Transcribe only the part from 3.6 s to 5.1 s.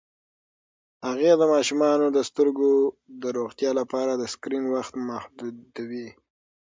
لپاره د سکرین وخت